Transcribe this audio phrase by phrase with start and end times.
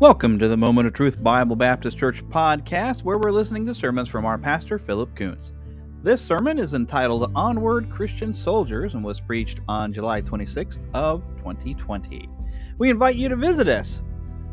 [0.00, 4.08] Welcome to the Moment of Truth Bible Baptist Church podcast, where we're listening to sermons
[4.08, 5.52] from our pastor, Philip Kuntz.
[6.02, 12.30] This sermon is entitled Onward Christian Soldiers and was preached on July 26th of 2020.
[12.78, 14.00] We invite you to visit us,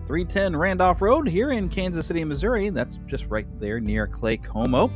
[0.06, 2.70] 310 Randolph Road here in Kansas City, Missouri.
[2.70, 4.92] That's just right there near Claycomo.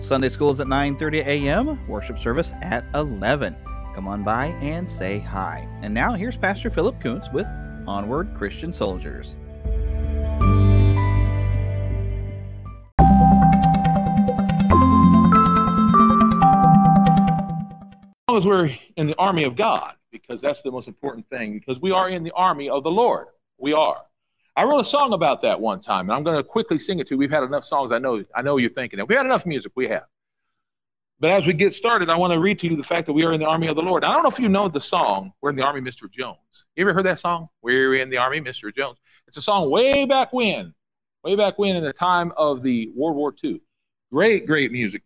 [0.00, 3.56] Sunday school is at 9:30 a.m., worship service at 11.
[3.92, 5.68] Come on by and say hi.
[5.82, 7.48] And now here's Pastor Philip Kuntz with
[7.88, 9.36] Onward Christian Soldiers.
[18.28, 21.54] As long as we're in the army of God, because that's the most important thing,
[21.54, 23.26] because we are in the army of the Lord.
[23.58, 24.02] We are.
[24.56, 27.06] I wrote a song about that one time, and I'm going to quickly sing it
[27.08, 27.18] to you.
[27.18, 27.92] We've had enough songs.
[27.92, 28.24] I know.
[28.34, 29.72] I know you're thinking that we had enough music.
[29.74, 30.06] We have.
[31.18, 33.24] But as we get started, I want to read to you the fact that we
[33.24, 34.04] are in the army of the Lord.
[34.04, 36.10] I don't know if you know the song, We're in the Army, Mr.
[36.10, 36.66] Jones.
[36.74, 37.48] You ever heard that song?
[37.62, 38.74] We're in the Army, Mr.
[38.74, 38.98] Jones.
[39.26, 40.74] It's a song way back when,
[41.24, 43.62] way back when in the time of the World War II.
[44.12, 45.02] Great, great music.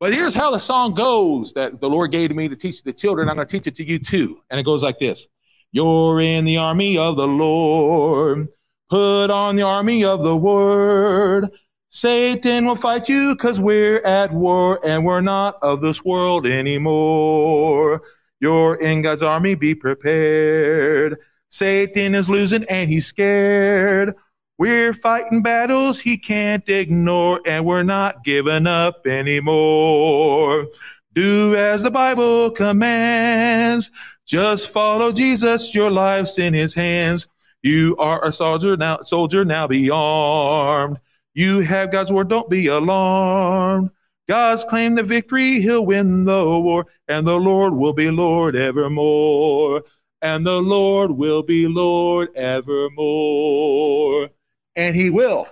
[0.00, 2.92] But here's how the song goes that the Lord gave to me to teach the
[2.92, 3.28] children.
[3.28, 4.40] I'm going to teach it to you too.
[4.50, 5.26] And it goes like this
[5.70, 8.48] You're in the army of the Lord.
[8.88, 11.50] Put on the army of the word.
[11.96, 18.02] Satan will fight you because we're at war and we're not of this world anymore.
[18.38, 21.16] You're in God's army, be prepared.
[21.48, 24.14] Satan is losing and he's scared.
[24.58, 30.66] We're fighting battles he can't ignore and we're not giving up anymore.
[31.14, 33.90] Do as the Bible commands.
[34.26, 37.26] Just follow Jesus, your life's in his hands.
[37.62, 40.98] You are a soldier now, soldier now be armed.
[41.36, 43.90] You have God's word, don't be alarmed.
[44.26, 49.84] God's claimed the victory, he'll win the war, and the Lord will be Lord evermore.
[50.22, 54.30] And the Lord will be Lord evermore.
[54.76, 55.46] And he will.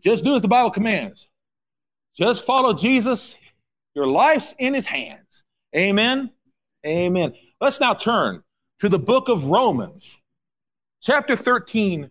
[0.00, 1.28] Just do as the Bible commands.
[2.16, 3.36] Just follow Jesus.
[3.94, 5.44] Your life's in his hands.
[5.76, 6.30] Amen.
[6.86, 7.34] Amen.
[7.60, 8.42] Let's now turn
[8.80, 10.18] to the book of Romans,
[11.02, 12.10] chapter 13,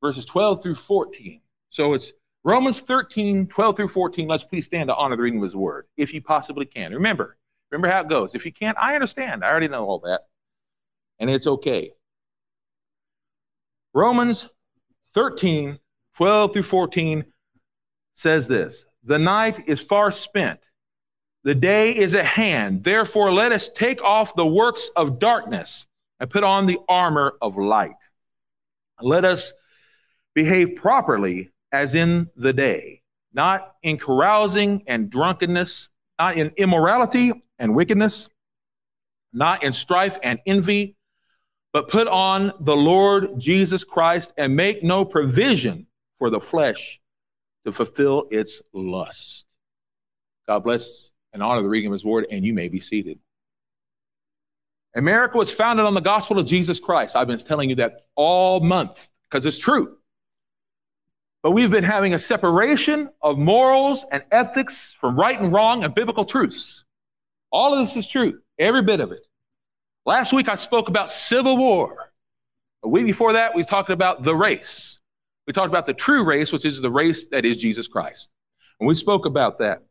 [0.00, 1.40] verses 12 through 14.
[1.70, 2.12] So it's
[2.44, 4.28] Romans 13, 12 through 14.
[4.28, 6.92] Let's please stand to honor the reading of his word, if you possibly can.
[6.92, 7.36] Remember,
[7.70, 8.34] remember how it goes.
[8.34, 9.44] If you can't, I understand.
[9.44, 10.22] I already know all that.
[11.18, 11.92] And it's okay.
[13.92, 14.48] Romans
[15.14, 15.78] 13,
[16.16, 17.24] 12 through 14
[18.14, 20.60] says this The night is far spent,
[21.44, 22.84] the day is at hand.
[22.84, 25.86] Therefore, let us take off the works of darkness
[26.20, 27.96] and put on the armor of light.
[29.00, 29.52] Let us
[30.38, 37.74] behave properly as in the day, not in carousing and drunkenness, not in immorality and
[37.74, 38.30] wickedness,
[39.32, 40.94] not in strife and envy,
[41.72, 45.88] but put on the Lord Jesus Christ and make no provision
[46.20, 47.00] for the flesh
[47.66, 49.44] to fulfill its lust.
[50.46, 53.18] God bless and honor the reading of his word, and you may be seated.
[54.94, 57.16] America was founded on the gospel of Jesus Christ.
[57.16, 59.97] I've been telling you that all month because it's true.
[61.42, 65.94] But we've been having a separation of morals and ethics from right and wrong and
[65.94, 66.84] biblical truths.
[67.52, 69.24] All of this is true, every bit of it.
[70.04, 72.10] Last week I spoke about civil war.
[72.82, 74.98] A week before that, we talked about the race.
[75.46, 78.30] We talked about the true race, which is the race that is Jesus Christ.
[78.80, 79.82] And we spoke about that.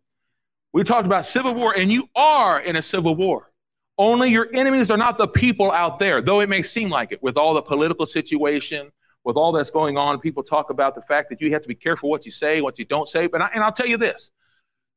[0.73, 3.51] We talked about civil war, and you are in a civil war.
[3.97, 7.23] Only your enemies are not the people out there, though it may seem like it
[7.23, 8.91] with all the political situation,
[9.27, 11.75] with all that's going on, people talk about the fact that you have to be
[11.75, 13.27] careful what you say, what you don't say.
[13.27, 14.31] But I, and I'll tell you this: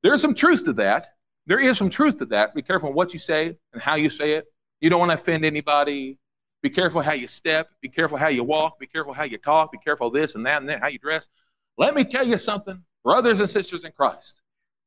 [0.04, 1.08] there's some truth to that.
[1.46, 2.54] There is some truth to that.
[2.54, 4.44] Be careful what you say and how you say it.
[4.80, 6.16] You don't want to offend anybody.
[6.62, 7.70] Be careful how you step.
[7.82, 8.78] Be careful how you walk.
[8.78, 9.72] Be careful how you talk.
[9.72, 11.28] Be careful this and that and that, how you dress.
[11.76, 14.40] Let me tell you something, brothers and sisters in Christ.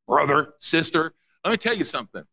[0.07, 2.23] Brother, sister, let me tell you something.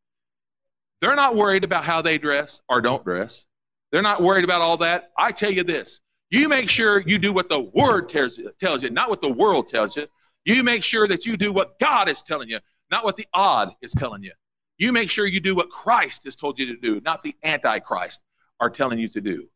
[1.01, 3.47] They're not worried about how they dress or don't dress.
[3.91, 5.11] They're not worried about all that.
[5.19, 8.83] I tell you this you make sure you do what the word tells you, tells
[8.83, 10.07] you, not what the world tells you.
[10.45, 12.61] You make sure that you do what God is telling you,
[12.91, 14.33] not what the odd is telling you.
[14.79, 18.23] You make sure you do what Christ has told you to do, not the Antichrist
[18.61, 19.49] are telling you to do.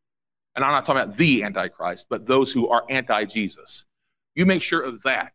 [0.55, 3.85] And I'm not talking about the Antichrist, but those who are anti Jesus.
[4.35, 5.33] You make sure of that.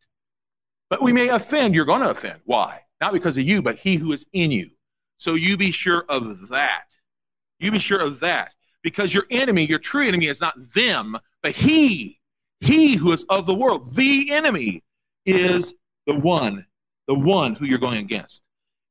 [0.89, 1.75] But we may offend.
[1.75, 2.39] You're going to offend.
[2.45, 2.81] Why?
[3.01, 4.69] Not because of you, but he who is in you.
[5.17, 6.85] So you be sure of that.
[7.59, 8.53] You be sure of that.
[8.81, 12.19] Because your enemy, your true enemy, is not them, but he,
[12.59, 14.83] he who is of the world, the enemy,
[15.25, 15.73] is
[16.07, 16.65] the one,
[17.07, 18.41] the one who you're going against.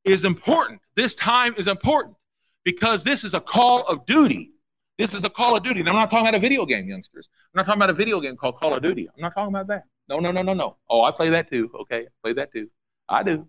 [0.05, 0.81] It is important.
[0.97, 2.17] This time is important
[2.65, 4.53] because this is a call of duty.
[4.99, 5.79] This is a Call of Duty.
[5.79, 7.29] And I'm not talking about a video game, youngsters.
[7.33, 9.09] I'm not talking about a video game called Call of Duty.
[9.09, 9.85] I'm not talking about that.
[10.09, 10.77] No, no, no, no, no.
[10.91, 11.71] Oh, I play that too.
[11.83, 12.69] Okay, I play that too.
[13.09, 13.47] I do.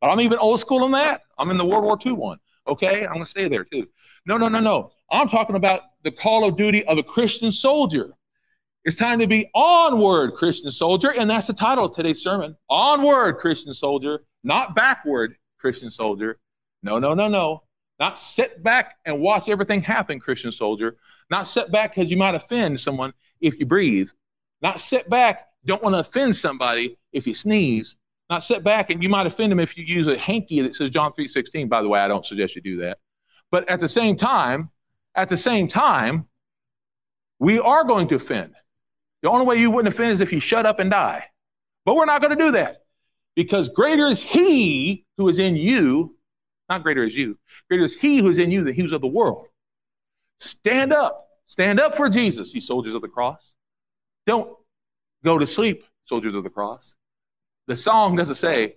[0.00, 1.22] But I'm even old school in that.
[1.38, 2.38] I'm in the World War II one.
[2.66, 3.86] Okay, I'm going to stay there too.
[4.26, 4.90] No, no, no, no.
[5.10, 8.12] I'm talking about the Call of Duty of a Christian soldier.
[8.84, 11.12] It's time to be onward, Christian soldier.
[11.18, 12.56] And that's the title of today's sermon.
[12.70, 16.38] Onward, Christian soldier, not backward, Christian soldier.
[16.82, 17.64] No, no, no, no.
[17.98, 20.96] Not sit back and watch everything happen, Christian soldier.
[21.30, 24.08] Not sit back because you might offend someone if you breathe.
[24.62, 27.96] Not sit back, don't want to offend somebody if you sneeze.
[28.30, 30.90] Not sit back and you might offend them if you use a hanky that says
[30.90, 31.68] John 3.16.
[31.68, 32.98] By the way, I don't suggest you do that.
[33.50, 34.70] But at the same time,
[35.14, 36.28] at the same time,
[37.38, 38.54] we are going to offend.
[39.22, 41.24] The only way you wouldn't offend is if you shut up and die.
[41.84, 42.82] But we're not going to do that
[43.34, 46.16] because greater is he who is in you,
[46.68, 47.38] not greater is you,
[47.68, 49.46] greater is he who is in you than he who's of the world.
[50.38, 51.24] Stand up.
[51.46, 53.54] Stand up for Jesus, you soldiers of the cross.
[54.26, 54.54] Don't
[55.24, 56.94] go to sleep, soldiers of the cross.
[57.68, 58.76] The song doesn't say,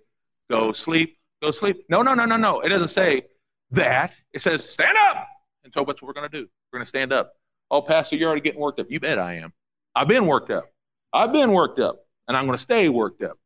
[0.49, 1.83] go sleep, go sleep.
[1.89, 2.61] No, no, no, no, no.
[2.61, 3.23] It doesn't say
[3.71, 4.15] that.
[4.31, 5.27] It says, stand up.
[5.65, 6.47] And so what's what we're going to do?
[6.71, 7.33] We're going to stand up.
[7.69, 8.89] Oh, Pastor, you're already getting worked up.
[8.89, 9.51] You bet I am.
[9.95, 10.65] I've been worked up.
[11.13, 13.37] I've been worked up, and I'm going to stay worked up.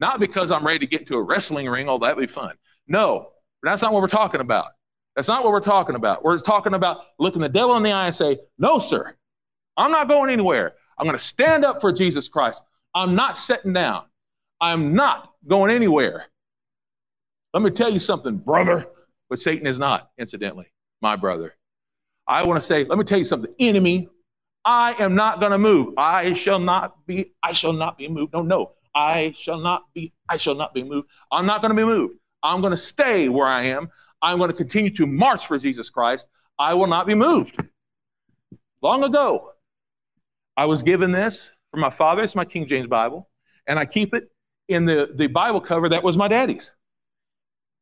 [0.00, 2.54] Not because I'm ready to get into a wrestling ring, although that'd be fun.
[2.86, 3.30] No,
[3.62, 4.66] that's not what we're talking about.
[5.16, 6.24] That's not what we're talking about.
[6.24, 9.14] We're talking about looking the devil in the eye and say, No, sir,
[9.76, 10.74] I'm not going anywhere.
[10.98, 12.62] I'm going to stand up for Jesus Christ.
[12.94, 14.04] I'm not sitting down.
[14.60, 16.26] I'm not going anywhere.
[17.52, 18.86] Let me tell you something, brother,
[19.30, 20.66] but Satan is not, incidentally,
[21.00, 21.54] my brother.
[22.26, 24.08] I want to say, let me tell you something, enemy
[24.64, 25.94] I am not going to move.
[25.98, 28.32] I shall not be, I shall not be moved.
[28.32, 28.72] No, no.
[28.94, 31.08] I shall not be, I shall not be moved.
[31.30, 32.14] I'm not going to be moved.
[32.42, 33.88] I'm going to stay where I am.
[34.22, 36.28] I'm going to continue to march for Jesus Christ.
[36.58, 37.58] I will not be moved.
[38.82, 39.50] Long ago,
[40.56, 42.22] I was given this from my father.
[42.22, 43.28] It's my King James Bible.
[43.66, 44.30] And I keep it
[44.68, 46.72] in the, the Bible cover that was my daddy's.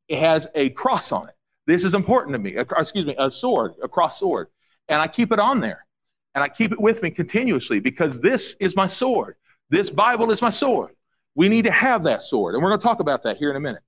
[0.08, 1.34] It has a cross on it.
[1.66, 2.56] This is important to me.
[2.56, 4.48] A, excuse me, a sword, a cross sword.
[4.88, 5.86] And I keep it on there.
[6.34, 9.36] And I keep it with me continuously because this is my sword.
[9.70, 10.92] This Bible is my sword.
[11.34, 12.54] We need to have that sword.
[12.54, 13.82] And we're going to talk about that here in a minute.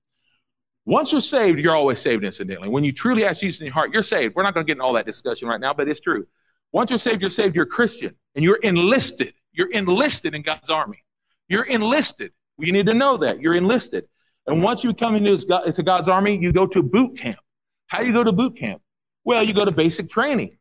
[0.85, 2.69] Once you're saved, you're always saved, incidentally.
[2.69, 4.35] When you truly ask Jesus in your heart, you're saved.
[4.35, 6.27] We're not going to get in all that discussion right now, but it's true.
[6.71, 9.33] Once you're saved, you're saved, you're Christian, and you're enlisted.
[9.51, 11.03] You're enlisted in God's army.
[11.47, 12.33] You're enlisted.
[12.59, 13.41] You need to know that.
[13.41, 14.05] You're enlisted.
[14.45, 17.39] And once you come into God's army, you go to boot camp.
[17.87, 18.81] How do you go to boot camp?
[19.23, 20.57] Well, you go to basic training.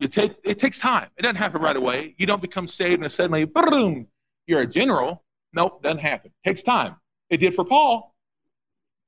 [0.00, 1.08] You take it takes time.
[1.18, 2.14] It doesn't happen right away.
[2.16, 4.06] You don't become saved and suddenly, boom,
[4.46, 5.22] you're a general.
[5.52, 6.32] Nope, doesn't happen.
[6.42, 6.96] It takes time.
[7.28, 8.14] It did for Paul.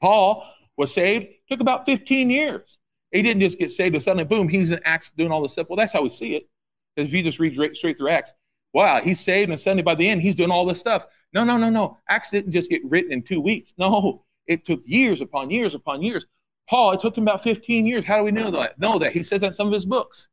[0.03, 0.47] Paul
[0.77, 2.79] was saved, took about 15 years.
[3.11, 5.67] He didn't just get saved and suddenly, boom, he's in Acts doing all this stuff.
[5.71, 6.49] Well, that's how we see it.
[6.95, 8.35] Because if you just read straight through Acts,
[8.75, 11.07] wow, he's saved and suddenly by the end, he's doing all this stuff.
[11.33, 11.99] No, no, no, no.
[12.09, 13.73] Acts didn't just get written in two weeks.
[13.79, 16.27] No, it took years upon years upon years.
[16.69, 18.05] Paul, it took him about 15 years.
[18.05, 18.79] How do we know that?
[18.79, 20.29] Know that he says that in some of his books.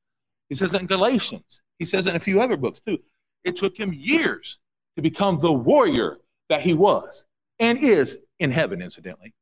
[0.49, 1.61] He says in Galatians.
[1.77, 2.99] He says in a few other books too.
[3.43, 4.59] It took him years
[4.95, 6.17] to become the warrior
[6.49, 7.25] that he was
[7.59, 9.33] and is in heaven, incidentally.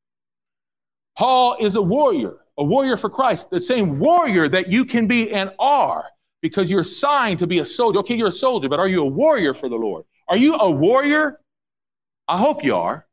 [1.18, 5.32] Paul is a warrior, a warrior for Christ, the same warrior that you can be
[5.34, 6.06] and are
[6.42, 8.00] because you're signed to be a soldier.
[8.00, 10.06] Okay, you're a soldier, but are you a warrior for the Lord?
[10.28, 11.40] Are you a warrior?
[12.28, 13.08] I hope you are.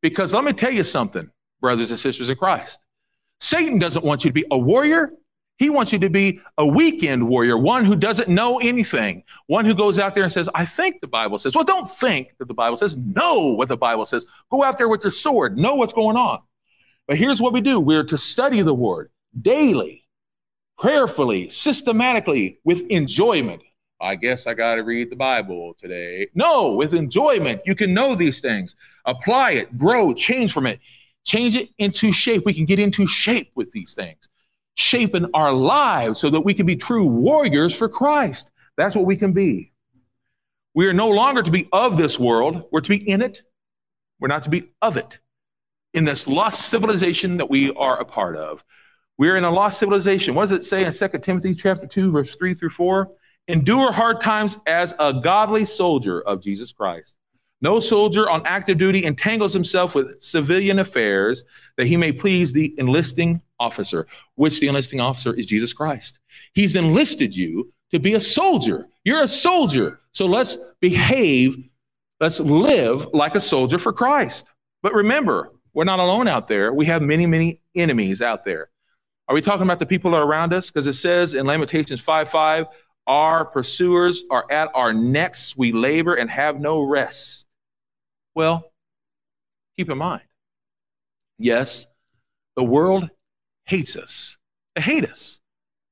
[0.00, 1.30] Because let me tell you something,
[1.60, 2.78] brothers and sisters in Christ.
[3.40, 5.12] Satan doesn't want you to be a warrior.
[5.60, 9.74] He wants you to be a weekend warrior, one who doesn't know anything, one who
[9.74, 11.54] goes out there and says, I think the Bible says.
[11.54, 12.96] Well, don't think that the Bible says.
[12.96, 14.24] Know what the Bible says.
[14.50, 15.58] Go out there with your sword.
[15.58, 16.38] Know what's going on.
[17.06, 20.06] But here's what we do we're to study the Word daily,
[20.78, 23.60] prayerfully, systematically, with enjoyment.
[24.00, 26.28] I guess I got to read the Bible today.
[26.34, 27.60] No, with enjoyment.
[27.66, 30.80] You can know these things, apply it, grow, change from it,
[31.26, 32.46] change it into shape.
[32.46, 34.29] We can get into shape with these things
[34.80, 38.50] shaping our lives so that we can be true warriors for Christ.
[38.76, 39.72] That's what we can be.
[40.74, 43.42] We are no longer to be of this world, we're to be in it.
[44.20, 45.18] We're not to be of it.
[45.94, 48.62] In this lost civilization that we are a part of.
[49.18, 50.34] We're in a lost civilization.
[50.34, 53.10] What does it say in 2 Timothy chapter 2, verse 3 through 4?
[53.48, 57.16] Endure hard times as a godly soldier of Jesus Christ.
[57.60, 61.42] No soldier on active duty entangles himself with civilian affairs
[61.76, 66.18] that he may please the enlisting officer, which the enlisting officer is Jesus Christ.
[66.54, 68.88] He's enlisted you to be a soldier.
[69.04, 70.00] You're a soldier.
[70.12, 71.68] So let's behave,
[72.18, 74.46] let's live like a soldier for Christ.
[74.82, 76.72] But remember, we're not alone out there.
[76.72, 78.70] We have many, many enemies out there.
[79.28, 80.70] Are we talking about the people that are around us?
[80.70, 82.66] Because it says in Lamentations 5 5,
[83.06, 85.56] our pursuers are at our necks.
[85.56, 87.46] We labor and have no rest.
[88.34, 88.72] Well,
[89.76, 90.22] keep in mind,
[91.38, 91.86] yes,
[92.56, 93.08] the world
[93.70, 94.36] hates us.
[94.74, 95.38] They hate us.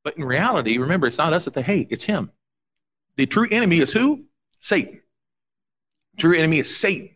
[0.02, 2.32] But in reality, remember, it's not us that they hate, it's Him.
[3.16, 4.24] The true enemy is who?
[4.58, 5.00] Satan.
[6.16, 7.10] True enemy is Satan.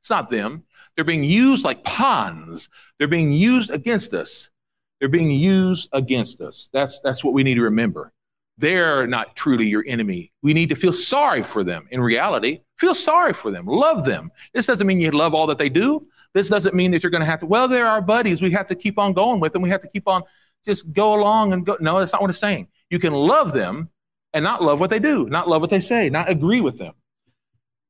[0.00, 0.64] It's not them.
[0.94, 2.68] They're being used like pawns.
[2.98, 4.50] They're being used against us.
[4.98, 6.68] They're being used against us.
[6.72, 8.12] That's, that's what we need to remember.
[8.58, 10.32] They're not truly your enemy.
[10.42, 11.88] We need to feel sorry for them.
[11.90, 13.64] In reality, feel sorry for them.
[13.64, 14.30] Love them.
[14.52, 16.06] This doesn't mean you love all that they do.
[16.34, 18.40] This doesn't mean that you're going to have to, well, they're our buddies.
[18.40, 19.62] We have to keep on going with them.
[19.62, 20.22] We have to keep on
[20.64, 21.76] just go along and go.
[21.80, 22.68] No, that's not what it's saying.
[22.90, 23.88] You can love them
[24.32, 26.94] and not love what they do, not love what they say, not agree with them.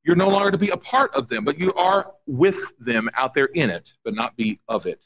[0.05, 3.35] You're no longer to be a part of them, but you are with them out
[3.35, 5.01] there in it, but not be of it.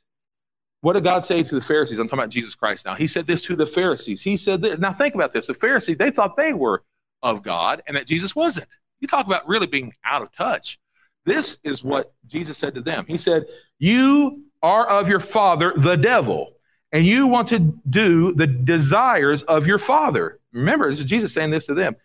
[0.83, 1.99] What did God say to the Pharisees?
[1.99, 2.95] I'm talking about Jesus Christ now.
[2.95, 4.23] He said this to the Pharisees.
[4.23, 4.79] He said this.
[4.79, 5.47] Now think about this.
[5.47, 6.85] The Pharisees, they thought they were
[7.23, 8.69] of God and that Jesus wasn't.
[9.01, 10.79] You talk about really being out of touch.
[11.25, 13.05] This is what Jesus said to them.
[13.09, 13.45] He said,
[13.79, 16.55] You are of your father, the devil,
[16.93, 17.59] and you want to
[17.91, 20.41] do the desires of your father.
[20.53, 21.97] Remember, this is Jesus saying this to them.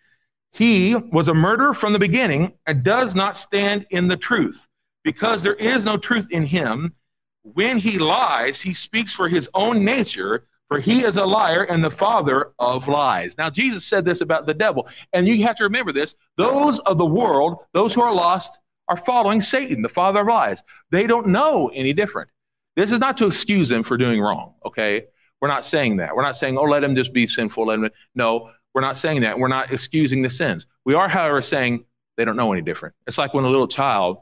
[0.52, 4.66] He was a murderer from the beginning and does not stand in the truth
[5.04, 6.94] because there is no truth in him.
[7.42, 11.82] When he lies, he speaks for his own nature, for he is a liar and
[11.82, 13.38] the father of lies.
[13.38, 16.98] Now, Jesus said this about the devil, and you have to remember this those of
[16.98, 18.58] the world, those who are lost,
[18.90, 20.62] are following Satan, the father of lies.
[20.90, 22.28] They don't know any different.
[22.76, 25.04] This is not to excuse them for doing wrong, okay?
[25.40, 26.14] We're not saying that.
[26.14, 27.66] We're not saying, oh, let them just be sinful.
[27.66, 27.92] Let.
[28.14, 29.38] No, we're not saying that.
[29.38, 30.66] We're not excusing the sins.
[30.84, 31.84] We are, however, saying
[32.16, 32.94] they don't know any different.
[33.06, 34.18] It's like when a little child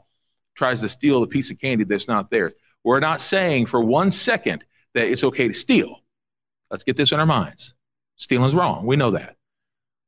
[0.55, 2.53] tries to steal a piece of candy that's not theirs.
[2.83, 6.01] We're not saying for one second that it's okay to steal.
[6.69, 7.73] Let's get this in our minds.
[8.17, 8.85] Stealing's wrong.
[8.85, 9.35] We know that.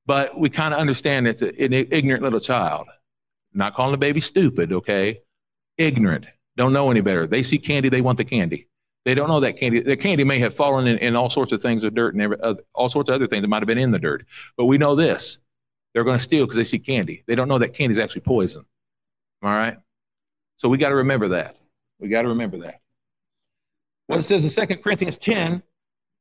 [0.06, 2.88] But we kind of understand it's an ignorant little child.
[3.54, 5.22] Not calling the baby stupid, okay?
[5.78, 6.26] Ignorant.
[6.58, 7.28] Don't know any better.
[7.28, 8.68] They see candy, they want the candy.
[9.04, 9.82] They don't know that candy.
[9.82, 12.40] The candy may have fallen in, in all sorts of things of dirt and every,
[12.40, 14.26] uh, all sorts of other things that might have been in the dirt.
[14.58, 15.40] But we know this:
[15.94, 17.24] they're going to steal because they see candy.
[17.26, 18.64] They don't know that candy is actually poison.
[19.42, 19.78] All right.
[20.58, 21.58] So we got to remember that.
[22.00, 22.82] We got to remember that.
[24.08, 25.64] What it says in 2 Corinthians 10,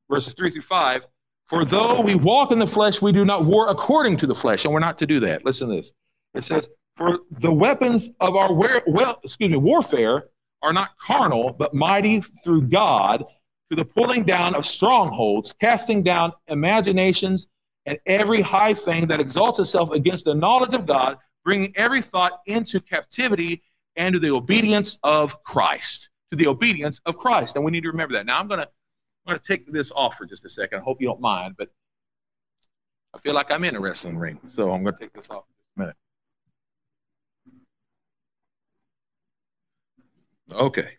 [0.08, 1.06] verses 3 through 5
[1.48, 4.64] For though we walk in the flesh, we do not war according to the flesh.
[4.64, 5.44] And we're not to do that.
[5.44, 5.92] Listen to this.
[6.32, 6.70] It says,
[7.00, 10.24] For the weapons of our well, excuse me, warfare
[10.60, 13.24] are not carnal, but mighty through God
[13.70, 17.46] to the pulling down of strongholds, casting down imaginations
[17.86, 22.40] and every high thing that exalts itself against the knowledge of God, bringing every thought
[22.44, 23.62] into captivity
[23.96, 26.10] and to the obedience of Christ.
[26.32, 27.56] To the obedience of Christ.
[27.56, 28.26] And we need to remember that.
[28.26, 28.68] Now I'm gonna
[29.26, 30.80] I'm gonna take this off for just a second.
[30.80, 31.70] I hope you don't mind, but
[33.14, 35.54] I feel like I'm in a wrestling ring, so I'm gonna take this off for
[35.54, 35.96] just a minute.
[40.52, 40.98] Okay.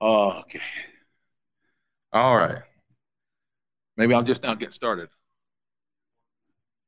[0.00, 0.60] Okay.
[2.12, 2.62] All right.
[3.96, 5.08] Maybe I'm just now getting started.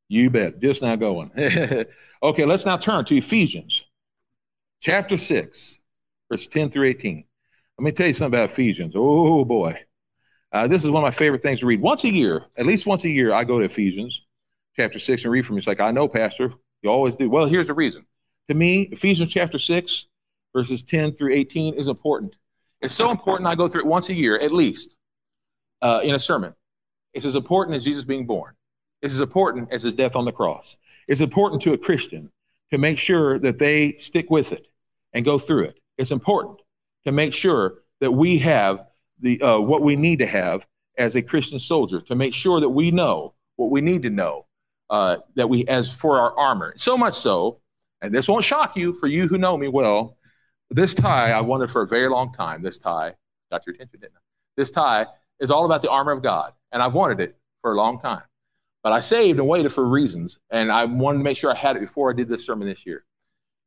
[0.08, 0.60] You bet.
[0.60, 1.30] Just now going.
[2.22, 3.84] okay, let's now turn to Ephesians
[4.80, 5.78] chapter 6,
[6.30, 7.24] verse 10 through 18.
[7.78, 8.94] Let me tell you something about Ephesians.
[8.96, 9.80] Oh, boy.
[10.52, 11.80] Uh, this is one of my favorite things to read.
[11.80, 14.24] Once a year, at least once a year, I go to Ephesians
[14.76, 15.60] chapter 6 and read from it.
[15.60, 16.52] It's like, I know, Pastor.
[16.82, 17.30] You always do.
[17.30, 18.06] Well, here's the reason.
[18.48, 20.06] To me, Ephesians chapter 6,
[20.54, 22.36] verses 10 through 18 is important.
[22.80, 24.94] It's so important I go through it once a year, at least,
[25.80, 26.54] uh, in a sermon.
[27.14, 28.54] It's as important as Jesus being born.
[29.00, 30.76] It's as important as his death on the cross.
[31.08, 32.30] It's important to a Christian
[32.70, 34.66] to make sure that they stick with it
[35.12, 35.78] and go through it.
[35.96, 36.60] It's important
[37.04, 38.86] to make sure that we have
[39.20, 40.66] the uh, what we need to have
[40.98, 44.46] as a Christian soldier to make sure that we know what we need to know
[44.90, 46.74] uh, that we as for our armor.
[46.76, 47.60] So much so
[48.04, 50.18] and this won't shock you for you who know me well.
[50.70, 52.62] This tie I wanted for a very long time.
[52.62, 53.14] This tie
[53.50, 54.20] got your attention, didn't I?
[54.56, 55.06] This tie
[55.40, 58.22] is all about the armor of God, and I've wanted it for a long time.
[58.82, 61.76] But I saved and waited for reasons, and I wanted to make sure I had
[61.76, 63.04] it before I did this sermon this year.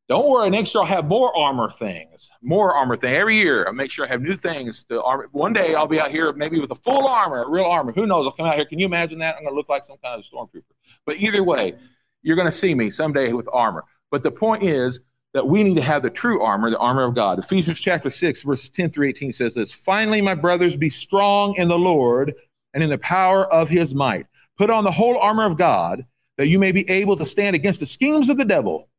[0.09, 3.65] Don't worry, next year I'll have more armor things, more armor thing every year.
[3.67, 5.27] I'll make sure I have new things to armor.
[5.33, 7.91] One day I'll be out here maybe with a full armor, real armor.
[7.91, 8.25] Who knows?
[8.25, 8.65] I'll come out here.
[8.65, 9.35] Can you imagine that?
[9.35, 10.61] I'm going to look like some kind of stormtrooper.
[11.05, 11.73] But either way,
[12.21, 13.83] you're going to see me someday with armor.
[14.11, 14.99] But the point is
[15.33, 17.39] that we need to have the true armor, the armor of God.
[17.39, 21.67] Ephesians chapter 6, verses 10 through 18 says this Finally, my brothers, be strong in
[21.67, 22.33] the Lord
[22.73, 24.27] and in the power of his might.
[24.57, 26.05] Put on the whole armor of God
[26.37, 28.89] that you may be able to stand against the schemes of the devil.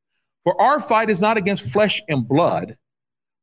[0.44, 2.76] For our fight is not against flesh and blood,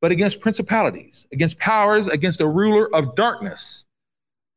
[0.01, 3.85] but against principalities, against powers, against the ruler of darkness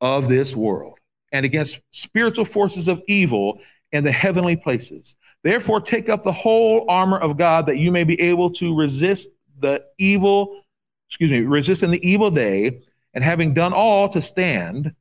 [0.01, 0.99] of this world,
[1.33, 3.61] and against spiritual forces of evil
[3.93, 5.17] in the heavenly places.
[5.43, 9.29] Therefore, take up the whole armor of God that you may be able to resist
[9.61, 10.63] the evil,
[11.09, 12.83] excuse me, resist in the evil day,
[13.15, 14.95] and having done all to stand,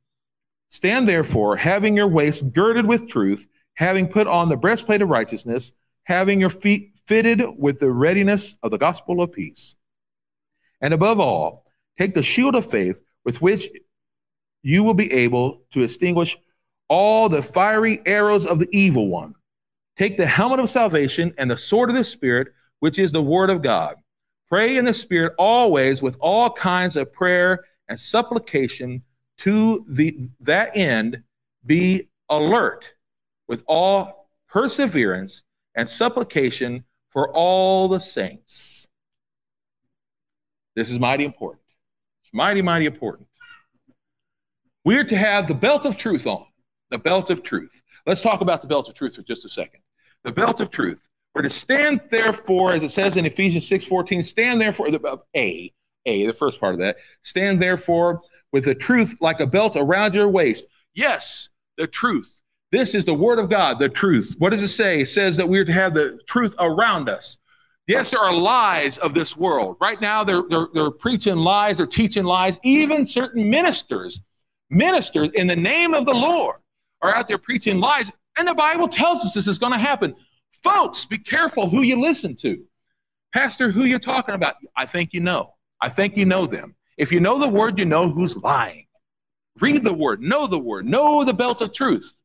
[0.68, 5.72] stand therefore, having your waist girded with truth, having put on the breastplate of righteousness,
[6.04, 9.74] having your feet fitted with the readiness of the gospel of peace.
[10.80, 11.64] And above all,
[11.98, 13.68] take the shield of faith with which
[14.62, 16.36] you will be able to extinguish
[16.88, 19.34] all the fiery arrows of the evil one.
[19.98, 23.50] Take the helmet of salvation and the sword of the Spirit, which is the word
[23.50, 23.96] of God.
[24.48, 29.02] Pray in the Spirit always with all kinds of prayer and supplication
[29.38, 31.24] to the, that end.
[31.66, 32.84] Be alert
[33.48, 35.42] with all perseverance
[35.74, 38.86] and supplication for all the saints.
[40.76, 41.64] This is mighty important.
[42.22, 43.26] It's mighty, mighty important.
[44.84, 46.46] We're to have the belt of truth on.
[46.90, 47.82] The belt of truth.
[48.06, 49.80] Let's talk about the belt of truth for just a second.
[50.28, 51.02] The belt of truth.
[51.34, 55.16] We're to stand therefore, as it says in Ephesians 6 14, stand therefore, the, uh,
[55.34, 55.72] A,
[56.04, 58.20] A, the first part of that, stand therefore
[58.52, 60.66] with the truth like a belt around your waist.
[60.92, 62.40] Yes, the truth.
[62.72, 64.34] This is the word of God, the truth.
[64.38, 65.00] What does it say?
[65.00, 67.38] It says that we're to have the truth around us.
[67.86, 69.78] Yes, there are lies of this world.
[69.80, 72.60] Right now, they're, they're, they're preaching lies, they're teaching lies.
[72.62, 74.20] Even certain ministers,
[74.68, 76.56] ministers in the name of the Lord,
[77.00, 78.12] are out there preaching lies.
[78.38, 80.14] And the Bible tells us this is going to happen.
[80.62, 82.64] Folks, be careful who you listen to.
[83.32, 84.54] Pastor, who you're talking about?
[84.76, 85.54] I think you know.
[85.80, 86.74] I think you know them.
[86.96, 88.86] If you know the word, you know who's lying.
[89.60, 92.16] Read the word, know the word, know the belt of truth.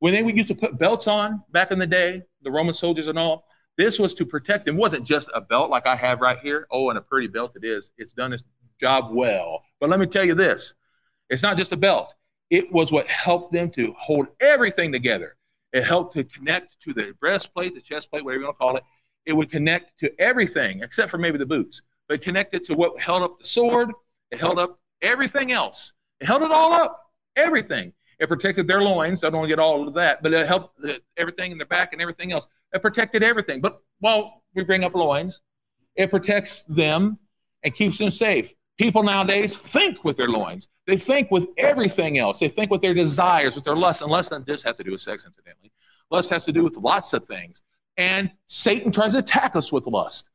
[0.00, 3.18] When they used to put belts on back in the day, the Roman soldiers and
[3.18, 3.46] all,
[3.78, 4.76] this was to protect them.
[4.76, 6.66] It wasn't just a belt like I have right here.
[6.70, 7.92] Oh, and a pretty belt it is.
[7.98, 8.42] It's done its
[8.80, 9.62] job well.
[9.80, 10.74] But let me tell you this
[11.30, 12.14] it's not just a belt,
[12.50, 15.36] it was what helped them to hold everything together.
[15.72, 18.76] It helped to connect to the breastplate, the chest plate, whatever you want to call
[18.76, 18.84] it.
[19.26, 23.22] It would connect to everything except for maybe the boots, but connected to what held
[23.22, 23.90] up the sword.
[24.30, 25.92] It held up everything else.
[26.20, 27.92] It held it all up, everything.
[28.18, 29.24] It protected their loins.
[29.24, 30.80] I don't want to get all of that, but it helped
[31.16, 32.46] everything in their back and everything else.
[32.72, 33.60] It protected everything.
[33.60, 35.40] But while we bring up loins,
[35.96, 37.18] it protects them
[37.62, 38.54] and keeps them safe.
[38.78, 40.68] People nowadays think with their loins.
[40.86, 42.38] They think with everything else.
[42.38, 44.02] They think with their desires, with their lust.
[44.02, 45.72] And lust doesn't just have to do with sex, incidentally.
[46.10, 47.62] Lust has to do with lots of things.
[47.96, 50.28] And Satan tries to attack us with lust.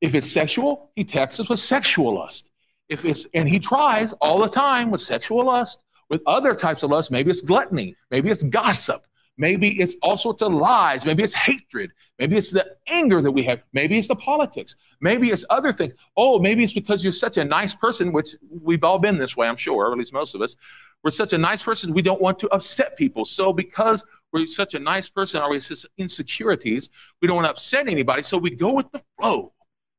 [0.00, 2.50] If it's sexual, he attacks us with sexual lust.
[2.88, 6.90] If it's and he tries all the time with sexual lust, with other types of
[6.90, 11.32] lust, maybe it's gluttony, maybe it's gossip, maybe it's all sorts of lies, maybe it's
[11.32, 15.72] hatred, maybe it's the anger that we have, maybe it's the politics, maybe it's other
[15.72, 15.94] things.
[16.16, 19.48] Oh, maybe it's because you're such a nice person, which we've all been this way,
[19.48, 20.56] I'm sure, or at least most of us.
[21.02, 23.24] We're such a nice person, we don't want to upset people.
[23.24, 25.60] So because we're such a nice person, or we
[25.98, 29.52] insecurities, we don't want to upset anybody, so we go with the flow.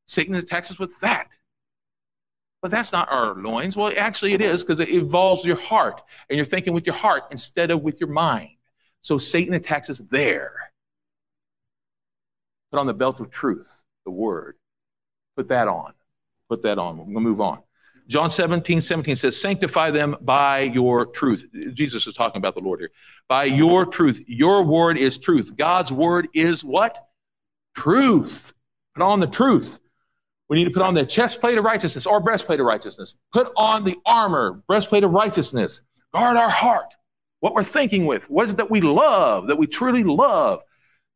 [0.08, 1.28] Satan attacks us with that.
[2.62, 3.76] But that's not our loins.
[3.76, 7.26] Well, actually, it is because it involves your heart, and you're thinking with your heart
[7.30, 8.55] instead of with your mind.
[9.06, 10.52] So Satan attacks us there.
[12.72, 13.72] Put on the belt of truth,
[14.04, 14.56] the word.
[15.38, 15.94] Put that on.
[16.50, 16.98] Put that on.
[16.98, 17.60] We're going to move on.
[18.08, 21.46] John 17, 17 says, Sanctify them by your truth.
[21.76, 22.90] Jesus is talking about the Lord here.
[23.30, 24.24] By your truth.
[24.26, 25.56] Your word is truth.
[25.56, 26.98] God's word is what?
[27.76, 28.54] Truth.
[28.96, 29.78] Put on the truth.
[30.50, 33.14] We need to put on the chest plate of righteousness or breastplate of righteousness.
[33.32, 35.84] Put on the armor, breastplate of righteousness.
[36.12, 36.96] Guard our heart,
[37.40, 38.30] what we're thinking with.
[38.30, 40.62] What is it that we love, that we truly love?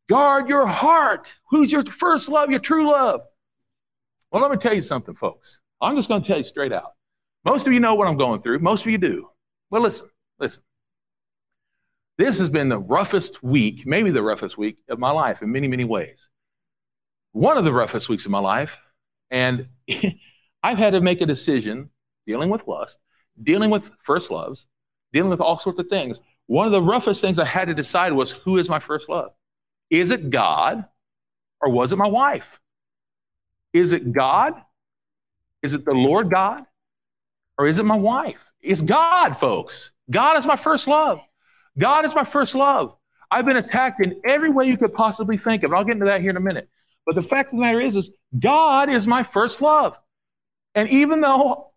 [0.10, 1.28] Guard your heart.
[1.50, 3.22] Who's your first love, your true love?
[4.32, 5.60] Well, let me tell you something, folks.
[5.82, 6.94] I'm just going to tell you straight out.
[7.46, 8.60] Most of you know what I'm going through.
[8.60, 9.30] Most of you do.
[9.70, 10.64] Well, listen, listen.
[12.18, 15.68] This has been the roughest week, maybe the roughest week of my life in many,
[15.68, 16.28] many ways.
[17.32, 18.76] One of the roughest weeks of my life
[19.32, 19.68] and
[20.64, 21.90] I've had to make a decision
[22.28, 22.98] dealing with lust,
[23.42, 24.68] dealing with first loves,
[25.14, 26.20] dealing with all sorts of things.
[26.48, 29.32] One of the roughest things I had to decide was who is my first love?
[29.90, 30.86] Is it God
[31.62, 32.60] or was it my wife?
[33.74, 34.54] Is it God?
[35.62, 36.64] Is it the Lord God?
[37.58, 38.44] Or is it my wife?
[38.62, 39.92] It's God, folks.
[40.10, 41.20] God is my first love.
[41.78, 42.96] God is my first love.
[43.30, 45.72] I've been attacked in every way you could possibly think of.
[45.72, 46.70] And I'll get into that here in a minute.
[47.06, 49.96] But the fact of the matter is, is God is my first love.
[50.74, 51.72] And even though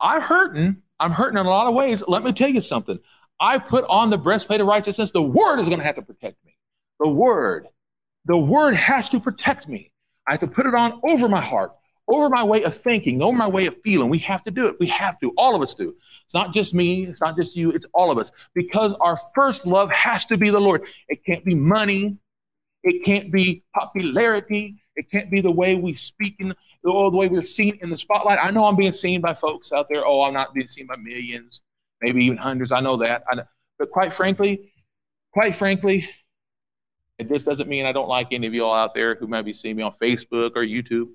[0.00, 2.98] I'm hurting, I'm hurting in a lot of ways, let me tell you something.
[3.38, 5.10] I put on the breastplate of righteousness.
[5.10, 6.56] The word is going to have to protect me.
[7.00, 7.66] The word.
[8.24, 9.92] The word has to protect me.
[10.26, 11.72] I have to put it on over my heart,
[12.08, 14.08] over my way of thinking, over my way of feeling.
[14.08, 14.76] We have to do it.
[14.80, 15.32] We have to.
[15.36, 15.94] All of us do.
[16.24, 17.06] It's not just me.
[17.06, 17.70] It's not just you.
[17.70, 18.32] It's all of us.
[18.54, 20.86] Because our first love has to be the Lord.
[21.08, 22.16] It can't be money.
[22.82, 24.76] It can't be popularity.
[24.96, 27.98] It can't be the way we speak in, or the way we're seen in the
[27.98, 28.38] spotlight.
[28.42, 30.06] I know I'm being seen by folks out there.
[30.06, 31.60] Oh, I'm not being seen by millions,
[32.00, 32.72] maybe even hundreds.
[32.72, 33.24] I know that.
[33.30, 33.44] I know.
[33.78, 34.72] But quite frankly,
[35.32, 36.08] quite frankly,
[37.18, 39.44] it this doesn't mean I don't like any of you all out there who might
[39.44, 41.08] be seeing me on Facebook or YouTube.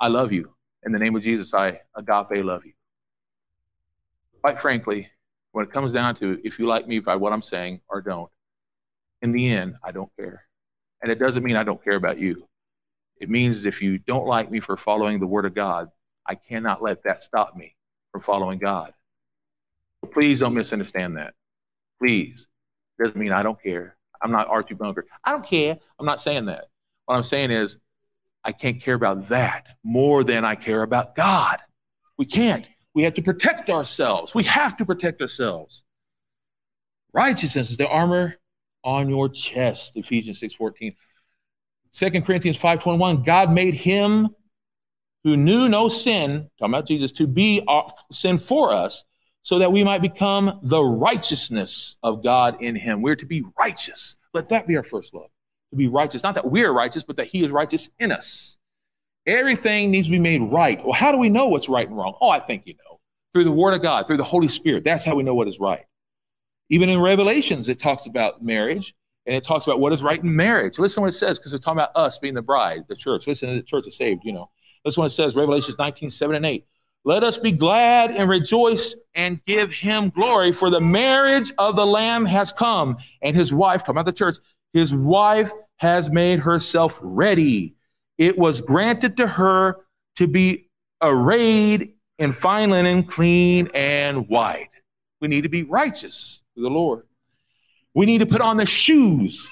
[0.00, 0.54] I love you.
[0.84, 2.72] In the name of Jesus, I agape love you.
[4.40, 5.08] Quite frankly,
[5.52, 8.30] when it comes down to if you like me by what I'm saying or don't,
[9.22, 10.44] in the end, I don't care.
[11.02, 12.47] And it doesn't mean I don't care about you.
[13.20, 15.90] It means if you don't like me for following the Word of God,
[16.26, 17.74] I cannot let that stop me
[18.12, 18.92] from following God.
[20.12, 21.34] Please don't misunderstand that.
[22.00, 22.46] Please.
[22.98, 23.96] It doesn't mean I don't care.
[24.22, 25.06] I'm not Archie Bunker.
[25.24, 25.78] I don't care.
[25.98, 26.66] I'm not saying that.
[27.06, 27.78] What I'm saying is
[28.44, 31.58] I can't care about that more than I care about God.
[32.16, 32.66] We can't.
[32.94, 34.34] We have to protect ourselves.
[34.34, 35.82] We have to protect ourselves.
[37.12, 38.36] Righteousness is the armor
[38.84, 40.94] on your chest, Ephesians 6:14.
[41.98, 44.28] 2 Corinthians 5:21, God made him
[45.24, 47.66] who knew no sin, talking about Jesus, to be
[48.12, 49.04] sin for us,
[49.42, 53.02] so that we might become the righteousness of God in him.
[53.02, 54.16] We're to be righteous.
[54.32, 55.30] Let that be our first love.
[55.70, 56.22] To be righteous.
[56.22, 58.56] Not that we're righteous, but that he is righteous in us.
[59.26, 60.82] Everything needs to be made right.
[60.84, 62.14] Well, how do we know what's right and wrong?
[62.20, 63.00] Oh, I think you know.
[63.32, 64.84] Through the Word of God, through the Holy Spirit.
[64.84, 65.84] That's how we know what is right.
[66.70, 68.94] Even in Revelations, it talks about marriage
[69.26, 70.78] and it talks about what is right in marriage.
[70.78, 73.26] Listen to what it says because it's talking about us being the bride, the church.
[73.26, 74.50] Listen to the church is saved, you know.
[74.84, 76.64] Listen what it says, Revelations 19, 7 and 8.
[77.04, 81.86] Let us be glad and rejoice and give him glory, for the marriage of the
[81.86, 84.36] Lamb has come, and his wife, talking about the church,
[84.72, 87.76] his wife has made herself ready.
[88.18, 89.76] It was granted to her
[90.16, 90.68] to be
[91.00, 94.70] arrayed in fine linen, clean and white.
[95.20, 97.04] We need to be righteous to the Lord.
[97.98, 99.50] We need to put on the shoes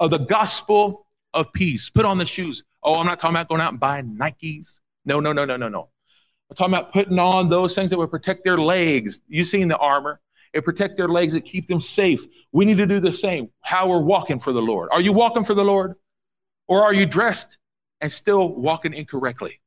[0.00, 1.88] of the gospel of peace.
[1.88, 2.62] Put on the shoes.
[2.82, 4.80] Oh, I'm not talking about going out and buying Nikes.
[5.06, 5.88] No, no, no, no, no, no.
[6.50, 9.20] I'm talking about putting on those things that would protect their legs.
[9.28, 10.20] You've seen the armor.
[10.52, 12.26] It protect their legs, it keep them safe.
[12.52, 13.48] We need to do the same.
[13.62, 14.90] How we're walking for the Lord.
[14.92, 15.94] Are you walking for the Lord?
[16.68, 17.56] Or are you dressed
[18.02, 19.58] and still walking incorrectly?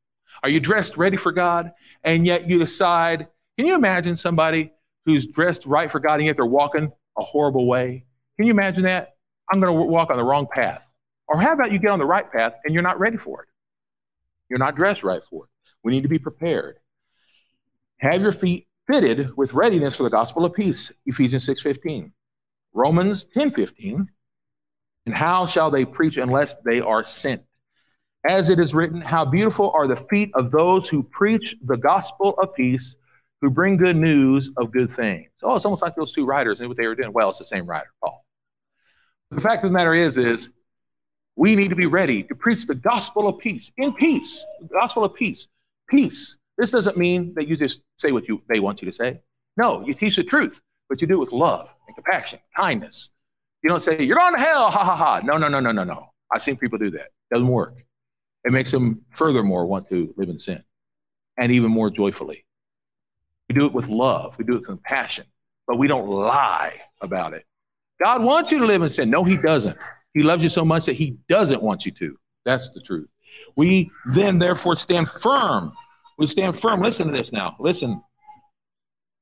[0.43, 1.71] Are you dressed ready for God
[2.03, 3.25] and yet you decide,
[3.57, 4.71] can you imagine somebody
[5.07, 8.05] who's dressed right for God and yet they're walking a horrible way?
[8.39, 9.17] Can you imagine that?
[9.51, 10.89] I'm going to walk on the wrong path.
[11.27, 13.49] Or how about you get on the right path and you're not ready for it?
[14.49, 15.49] You're not dressed right for it.
[15.83, 16.77] We need to be prepared.
[17.97, 22.13] Have your feet fitted with readiness for the gospel of peace, Ephesians 6:15.
[22.73, 24.07] Romans 10:15.
[25.05, 27.43] And how shall they preach unless they are sent?
[28.25, 32.35] As it is written, how beautiful are the feet of those who preach the gospel
[32.41, 32.95] of peace,
[33.41, 35.29] who bring good news of good things.
[35.43, 37.11] Oh, it's almost like those two writers and what they were doing.
[37.11, 38.25] Well, it's the same writer, Paul.
[39.31, 40.49] The fact of the matter is, is
[41.35, 45.03] we need to be ready to preach the gospel of peace in peace, the gospel
[45.03, 45.47] of peace
[45.89, 46.37] peace.
[46.57, 49.19] This doesn't mean that you just say what you, they want you to say.
[49.57, 53.09] No, you teach the truth, but you do it with love and compassion, kindness.
[53.63, 55.21] You don't say, you're going to hell, ha ha ha.
[55.23, 56.11] No, no, no, no, no, no.
[56.31, 57.01] I've seen people do that.
[57.01, 57.75] It doesn't work.
[58.45, 60.63] It makes them furthermore want to live in sin
[61.37, 62.45] and even more joyfully.
[63.49, 65.25] We do it with love, we do it with compassion,
[65.67, 67.45] but we don't lie about it.
[68.01, 69.09] God wants you to live in sin.
[69.09, 69.77] No, He doesn't.
[70.13, 72.17] He loves you so much that He doesn't want you to.
[72.45, 73.09] That's the truth.
[73.55, 75.73] We then therefore stand firm.
[76.17, 76.81] We stand firm.
[76.81, 77.55] Listen to this now.
[77.59, 78.01] Listen.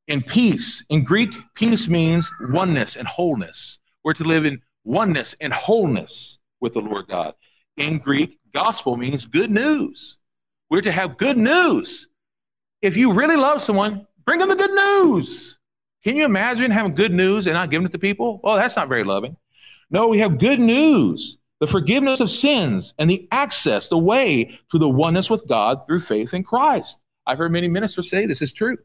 [0.08, 3.78] In peace, in Greek, peace means oneness and wholeness.
[4.06, 7.34] We're to live in oneness and wholeness with the Lord God.
[7.76, 10.18] In Greek, gospel means good news.
[10.70, 12.08] We're to have good news.
[12.82, 15.60] If you really love someone, bring them the good news.
[16.04, 18.40] Can you imagine having good news and not giving it to people?
[18.44, 19.36] Well, that's not very loving.
[19.90, 24.78] No, we have good news the forgiveness of sins, and the access, the way to
[24.78, 27.00] the oneness with God through faith in Christ.
[27.26, 28.78] I've heard many ministers say this is true.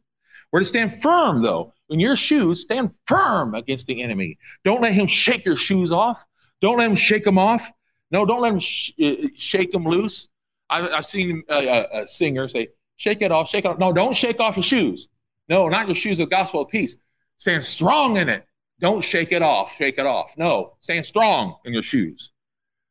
[0.50, 1.72] We're to stand firm, though.
[1.88, 4.38] In your shoes, stand firm against the enemy.
[4.64, 6.24] Don't let him shake your shoes off.
[6.60, 7.70] Don't let him shake them off.
[8.10, 10.28] No, don't let him sh- uh, shake them loose.
[10.68, 13.78] I've, I've seen a, a, a, singer say, shake it off, shake it off.
[13.78, 15.08] No, don't shake off your shoes.
[15.48, 16.96] No, not your shoes of gospel of peace.
[17.36, 18.46] Stand strong in it.
[18.80, 20.34] Don't shake it off, shake it off.
[20.36, 22.32] No, stand strong in your shoes.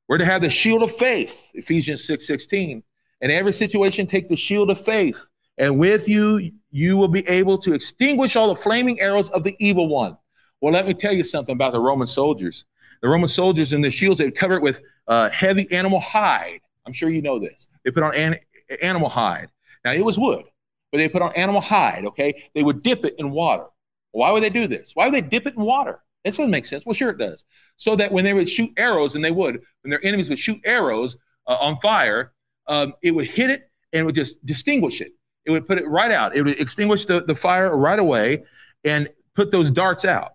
[0.07, 2.83] We're to have the shield of faith, Ephesians 6 16.
[3.21, 7.57] In every situation, take the shield of faith, and with you, you will be able
[7.59, 10.17] to extinguish all the flaming arrows of the evil one.
[10.59, 12.65] Well, let me tell you something about the Roman soldiers.
[13.01, 16.61] The Roman soldiers in the shields, they cover it with uh, heavy animal hide.
[16.85, 17.67] I'm sure you know this.
[17.83, 18.37] They put on an,
[18.81, 19.49] animal hide.
[19.83, 20.45] Now it was wood,
[20.91, 22.06] but they put on animal hide.
[22.06, 23.65] Okay, they would dip it in water.
[24.12, 24.91] Why would they do this?
[24.93, 25.99] Why would they dip it in water?
[26.23, 26.86] That doesn't make sense.
[26.86, 27.43] Well, sure it does.
[27.77, 30.60] So that when they would shoot arrows, and they would, when their enemies would shoot
[30.65, 32.34] arrows uh, on fire,
[32.67, 35.13] um, it would hit it and it would just distinguish it.
[35.45, 36.36] It would put it right out.
[36.36, 38.43] It would extinguish the, the fire right away
[38.84, 40.34] and put those darts out.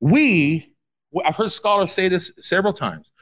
[0.00, 0.72] We,
[1.24, 3.12] I've heard scholars say this several times.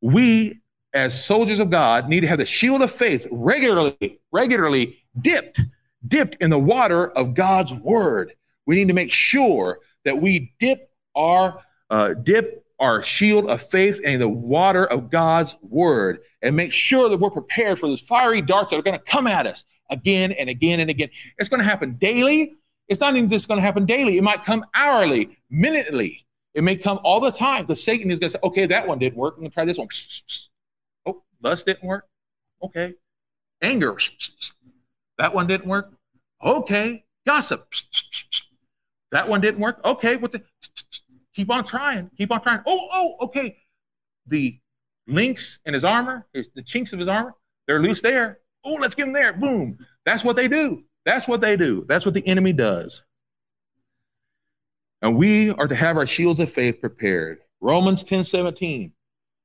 [0.00, 0.60] We,
[0.92, 5.60] as soldiers of God, need to have the shield of faith regularly, regularly dipped,
[6.06, 8.32] dipped in the water of God's word.
[8.66, 14.00] We need to make sure that we dip our uh, dip our shield of faith
[14.00, 18.42] in the water of God's word and make sure that we're prepared for those fiery
[18.42, 21.08] darts that are going to come at us again and again and again.
[21.38, 22.54] It's going to happen daily.
[22.88, 24.18] It's not even just going to happen daily.
[24.18, 26.26] It might come hourly, minutely.
[26.54, 28.98] It may come all the time because Satan is going to say, okay, that one
[28.98, 29.34] didn't work.
[29.36, 29.88] I'm going to try this one.
[31.04, 32.06] Oh, lust didn't work.
[32.62, 32.94] Okay.
[33.60, 33.96] Anger.
[35.18, 35.92] That one didn't work.
[36.42, 37.04] Okay.
[37.26, 37.66] Gossip.
[39.12, 39.80] That one didn't work.
[39.84, 40.16] Okay.
[40.16, 40.42] What the?
[41.34, 42.10] Keep on trying.
[42.16, 42.60] Keep on trying.
[42.66, 43.56] Oh, oh, okay.
[44.26, 44.58] The
[45.06, 47.34] links in his armor, his, the chinks of his armor,
[47.66, 48.38] they're loose there.
[48.64, 49.32] Oh, let's get him there.
[49.32, 49.78] Boom.
[50.04, 50.84] That's what they do.
[51.04, 51.84] That's what they do.
[51.88, 53.02] That's what the enemy does.
[55.00, 57.38] And we are to have our shields of faith prepared.
[57.60, 58.92] Romans 10 17.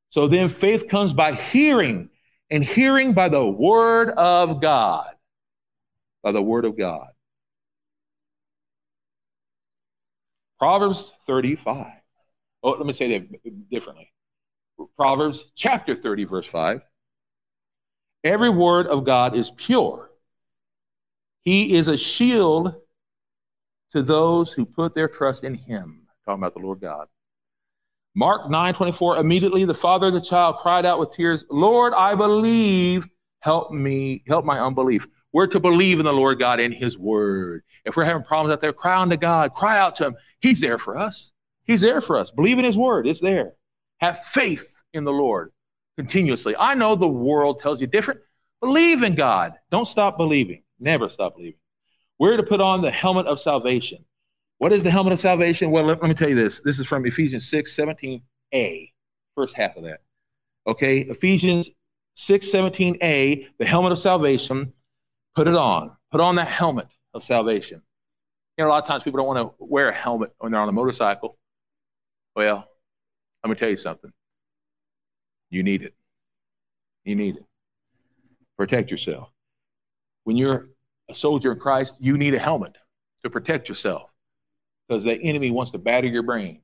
[0.10, 2.10] So then faith comes by hearing,
[2.50, 5.08] and hearing by the word of God.
[6.28, 7.08] By the word of God.
[10.60, 11.86] Proverbs 35.
[12.62, 14.12] Oh, let me say that differently.
[14.98, 16.82] Proverbs chapter 30, verse 5.
[18.26, 20.10] Every word of God is pure.
[21.46, 22.76] He is a shield
[23.94, 26.08] to those who put their trust in him.
[26.26, 27.08] Talking about the Lord God.
[28.16, 29.16] Mark 9 24.
[29.16, 33.08] Immediately the father of the child cried out with tears, Lord, I believe.
[33.40, 35.08] Help me, help my unbelief.
[35.38, 37.62] We're to believe in the Lord God and his word.
[37.86, 40.16] If we're having problems out there, cry unto God, cry out to him.
[40.40, 41.32] He's there for us.
[41.64, 42.32] He's there for us.
[42.32, 43.06] Believe in his word.
[43.06, 43.54] It's there.
[44.00, 45.52] Have faith in the Lord
[45.96, 46.56] continuously.
[46.58, 48.22] I know the world tells you different.
[48.62, 49.54] Believe in God.
[49.70, 50.64] Don't stop believing.
[50.80, 51.60] Never stop believing.
[52.18, 54.06] We're to put on the helmet of salvation.
[54.58, 55.70] What is the helmet of salvation?
[55.70, 56.62] Well, let, let me tell you this.
[56.62, 58.92] This is from Ephesians 6 17a,
[59.36, 60.00] first half of that.
[60.66, 61.70] Okay, Ephesians
[62.16, 64.74] 6 17a, the helmet of salvation.
[65.38, 65.96] Put it on.
[66.12, 67.84] Put on that helmet of salvation.
[68.58, 70.60] You know, a lot of times people don't want to wear a helmet when they're
[70.60, 71.38] on a motorcycle.
[72.36, 72.68] Well,
[73.44, 74.12] let me tell you something.
[75.52, 75.94] You need it.
[77.06, 77.46] You need it.
[78.58, 79.30] Protect yourself.
[80.24, 80.70] When you're
[81.08, 82.76] a soldier in Christ, you need a helmet
[83.22, 84.10] to protect yourself
[84.88, 86.62] because the enemy wants to batter your brain.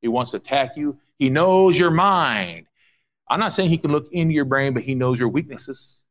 [0.00, 0.98] He wants to attack you.
[1.18, 2.68] He knows your mind.
[3.28, 6.01] I'm not saying he can look into your brain, but he knows your weaknesses.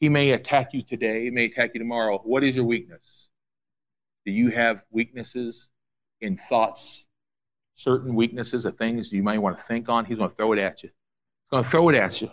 [0.00, 2.18] He may attack you today, he may attack you tomorrow.
[2.18, 3.28] What is your weakness?
[4.24, 5.68] Do you have weaknesses
[6.20, 7.06] in thoughts,
[7.74, 10.04] certain weaknesses of things you might want to think on?
[10.04, 10.90] He's going to throw it at you.
[10.90, 12.30] He's going to throw it at you.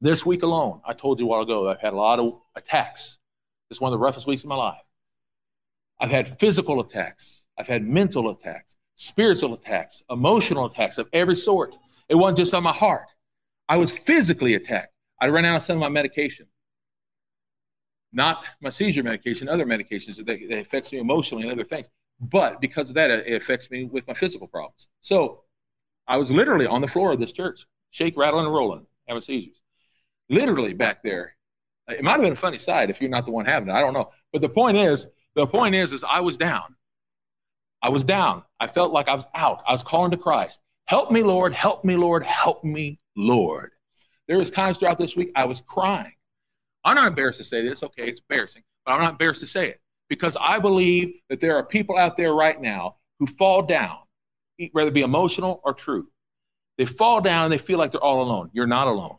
[0.00, 3.18] This week alone, I told you a while ago, I've had a lot of attacks.
[3.70, 4.82] Is one of the roughest weeks of my life.
[5.98, 7.44] I've had physical attacks.
[7.56, 11.74] I've had mental attacks, spiritual attacks, emotional attacks of every sort.
[12.10, 13.06] It wasn't just on my heart.
[13.70, 14.91] I was physically attacked.
[15.22, 16.46] I ran out of some of my medication
[18.12, 21.88] not my seizure medication, other medications that, affects me emotionally and other things.
[22.20, 24.88] But because of that, it affects me with my physical problems.
[25.00, 25.42] So
[26.06, 29.60] I was literally on the floor of this church, shake, rattling, and rolling, having seizures.
[30.28, 31.36] Literally back there.
[31.88, 33.72] It might have been a funny sight if you're not the one having it.
[33.72, 34.10] I don't know.
[34.32, 36.76] But the point is, the point is, is I was down.
[37.82, 38.44] I was down.
[38.60, 39.62] I felt like I was out.
[39.66, 40.60] I was calling to Christ.
[40.86, 41.52] Help me, Lord.
[41.52, 42.22] Help me, Lord.
[42.22, 43.71] Help me, Lord.
[44.32, 46.14] There was times throughout this week I was crying.
[46.86, 47.82] I'm not embarrassed to say this.
[47.82, 51.54] Okay, it's embarrassing, but I'm not embarrassed to say it because I believe that there
[51.58, 53.98] are people out there right now who fall down,
[54.72, 56.08] whether it be emotional or true.
[56.78, 58.48] They fall down and they feel like they're all alone.
[58.54, 59.18] You're not alone.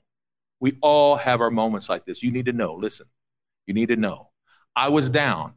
[0.60, 2.23] We all have our moments like this.
[2.23, 2.73] You need to know.
[2.73, 3.06] Listen,
[3.67, 4.32] you need to know.
[4.76, 5.54] I was down,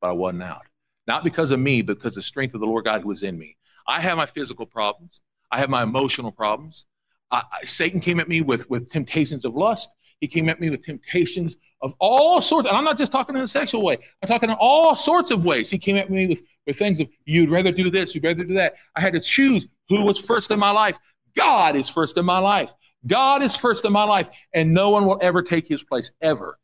[0.00, 0.62] but I wasn't out.
[1.06, 3.38] Not because of me, but because the strength of the Lord God who was in
[3.38, 3.56] me.
[3.86, 5.20] I have my physical problems.
[5.52, 6.86] I have my emotional problems.
[7.30, 9.90] I, Satan came at me with, with temptations of lust.
[10.20, 12.68] He came at me with temptations of all sorts.
[12.68, 13.98] And I'm not just talking in a sexual way.
[14.22, 15.68] I'm talking in all sorts of ways.
[15.68, 18.54] He came at me with, with things of, you'd rather do this, you'd rather do
[18.54, 18.74] that.
[18.94, 20.98] I had to choose who was first in my life.
[21.36, 22.72] God is first in my life.
[23.06, 24.30] God is first in my life.
[24.54, 26.58] And no one will ever take his place, ever,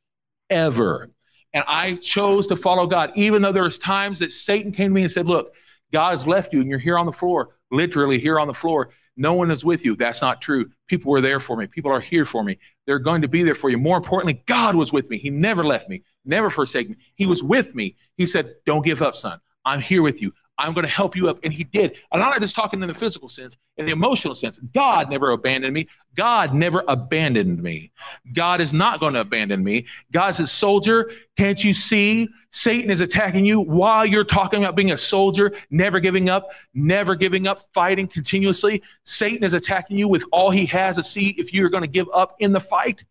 [0.49, 1.11] ever.
[1.53, 4.95] And I chose to follow God, even though there was times that Satan came to
[4.95, 5.53] me and said, look,
[5.93, 8.91] God has left you and you're here on the floor, literally here on the floor.
[9.17, 9.97] No one is with you.
[9.97, 10.71] That's not true.
[10.89, 11.67] People were there for me.
[11.67, 12.59] People are here for me.
[12.87, 13.79] They're going to be there for you.
[13.79, 15.19] More importantly, God was with me.
[15.19, 16.97] He never left me, never forsake me.
[17.15, 17.97] He was with me.
[18.17, 19.41] He said, Don't give up, son.
[19.65, 20.33] I'm here with you.
[20.63, 21.41] I'm going to help you up.
[21.43, 21.99] And he did.
[22.13, 24.61] And I'm not just talking in the physical sense, in the emotional sense.
[24.73, 25.89] God never abandoned me.
[26.15, 27.91] God never abandoned me.
[28.33, 29.87] God is not going to abandon me.
[30.13, 31.11] God's a soldier.
[31.37, 32.29] Can't you see?
[32.51, 37.17] Satan is attacking you while you're talking about being a soldier, never giving up, never
[37.17, 38.83] giving up, fighting continuously.
[39.03, 42.09] Satan is attacking you with all he has to see if you're going to give
[42.15, 43.03] up in the fight.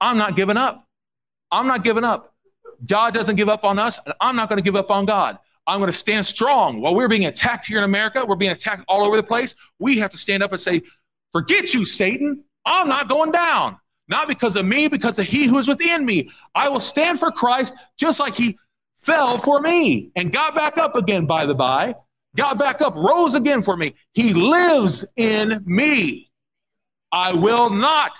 [0.00, 0.88] I'm not giving up.
[1.52, 2.34] I'm not giving up.
[2.84, 5.38] God doesn't give up on us, and I'm not going to give up on God.
[5.66, 6.80] I'm going to stand strong.
[6.80, 9.56] While we're being attacked here in America, we're being attacked all over the place.
[9.78, 10.82] We have to stand up and say,
[11.32, 12.44] Forget you, Satan.
[12.64, 13.78] I'm not going down.
[14.08, 16.30] Not because of me, because of he who is within me.
[16.54, 18.58] I will stand for Christ just like he
[18.98, 21.94] fell for me and got back up again, by the by.
[22.36, 23.94] Got back up, rose again for me.
[24.12, 26.30] He lives in me.
[27.12, 28.12] I will not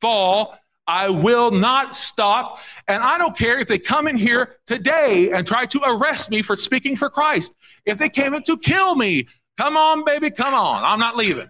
[0.00, 2.58] fall I will not stop.
[2.88, 6.42] And I don't care if they come in here today and try to arrest me
[6.42, 7.54] for speaking for Christ.
[7.84, 10.82] If they came in to kill me, come on, baby, come on.
[10.84, 11.48] I'm not leaving.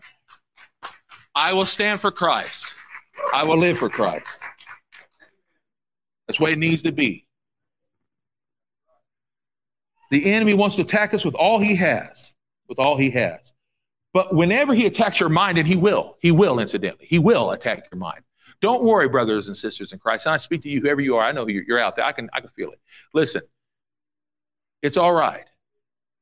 [1.35, 2.75] I will stand for Christ.
[3.33, 4.39] I will live for Christ.
[6.27, 7.27] That's the way it needs to be.
[10.11, 12.35] The enemy wants to attack us with all he has,
[12.69, 13.55] with all he has.
[14.13, 17.89] But whenever he attacks your mind, and he will, he will, incidentally, he will attack
[17.91, 18.23] your mind.
[18.63, 20.25] Don't worry, brothers and sisters in Christ.
[20.25, 21.25] And I speak to you, whoever you are.
[21.25, 22.05] I know you're, you're out there.
[22.05, 22.81] I can, I can feel it.
[23.13, 23.43] Listen,
[24.81, 25.45] it's all right.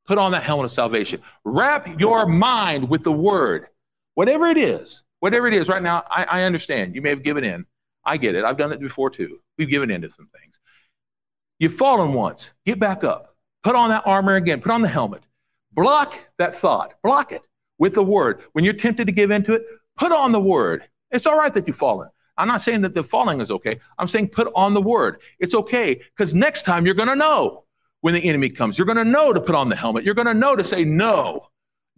[0.07, 1.23] Put on that helmet of salvation.
[1.45, 3.69] Wrap your mind with the word,
[4.15, 5.05] whatever it is.
[5.21, 6.95] Whatever it is right now, I, I understand.
[6.95, 7.67] You may have given in.
[8.05, 8.43] I get it.
[8.43, 9.39] I've done it before too.
[9.59, 10.59] We've given in to some things.
[11.59, 12.53] You've fallen once.
[12.65, 13.37] Get back up.
[13.63, 14.63] Put on that armor again.
[14.63, 15.23] Put on the helmet.
[15.73, 16.95] Block that thought.
[17.03, 17.43] Block it
[17.79, 18.43] with the word.
[18.53, 19.63] When you're tempted to give into it,
[19.99, 20.85] put on the word.
[21.11, 22.09] It's all right that you've fallen.
[22.41, 23.79] I'm not saying that the falling is okay.
[23.99, 25.19] I'm saying put on the word.
[25.39, 27.65] It's okay because next time you're going to know
[28.01, 28.79] when the enemy comes.
[28.79, 30.05] You're going to know to put on the helmet.
[30.05, 31.49] You're going to know to say no,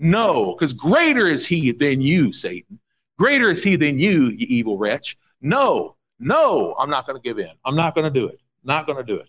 [0.01, 2.81] no, because greater is he than you, Satan.
[3.19, 5.17] Greater is he than you, you evil wretch.
[5.41, 7.53] No, no, I'm not going to give in.
[7.65, 8.41] I'm not going to do it.
[8.65, 9.29] Not going to do it.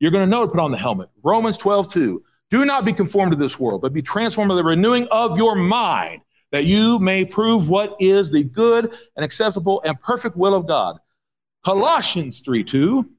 [0.00, 1.10] You're going to know to put on the helmet.
[1.22, 2.24] Romans 12, 2.
[2.50, 5.54] Do not be conformed to this world, but be transformed by the renewing of your
[5.54, 10.66] mind that you may prove what is the good and acceptable and perfect will of
[10.66, 10.98] God.
[11.64, 13.10] Colossians 3 2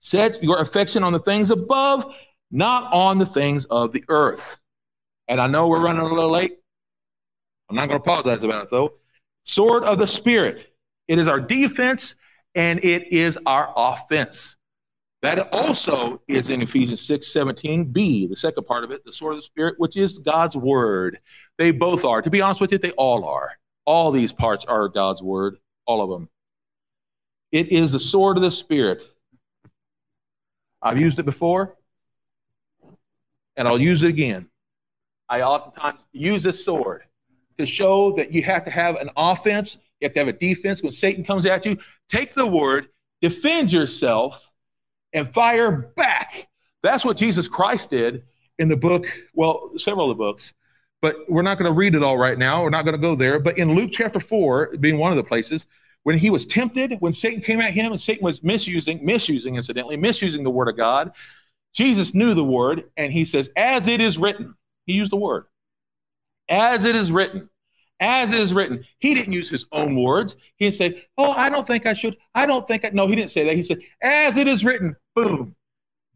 [0.00, 2.14] Set your affection on the things above,
[2.50, 4.58] not on the things of the earth.
[5.28, 6.56] And I know we're running a little late.
[7.68, 8.94] I'm not going to apologize about it though.
[9.44, 10.66] Sword of the Spirit.
[11.06, 12.14] It is our defense
[12.54, 14.56] and it is our offense.
[15.22, 19.40] That also is in Ephesians 6 17b, the second part of it, the sword of
[19.40, 21.18] the Spirit, which is God's word.
[21.58, 22.22] They both are.
[22.22, 23.52] To be honest with you, they all are.
[23.84, 26.28] All these parts are God's word, all of them.
[27.52, 29.02] It is the sword of the Spirit.
[30.80, 31.76] I've used it before,
[33.56, 34.48] and I'll use it again.
[35.28, 37.02] I oftentimes use this sword
[37.58, 40.82] to show that you have to have an offense, you have to have a defense.
[40.82, 41.76] When Satan comes at you,
[42.08, 42.88] take the word,
[43.20, 44.49] defend yourself,
[45.12, 46.48] and fire back.
[46.82, 48.24] That's what Jesus Christ did
[48.58, 50.52] in the book, well, several of the books,
[51.02, 52.62] but we're not going to read it all right now.
[52.62, 53.40] We're not going to go there.
[53.40, 55.66] But in Luke chapter 4, being one of the places,
[56.02, 59.96] when he was tempted, when Satan came at him and Satan was misusing, misusing, incidentally,
[59.96, 61.12] misusing the word of God,
[61.72, 64.54] Jesus knew the word and he says, as it is written,
[64.86, 65.44] he used the word,
[66.48, 67.48] as it is written,
[68.00, 68.84] as is written.
[68.98, 70.36] He didn't use his own words.
[70.56, 72.16] He didn't say, oh, I don't think I should.
[72.34, 73.54] I don't think I, no, he didn't say that.
[73.54, 75.54] He said, as it is written, boom,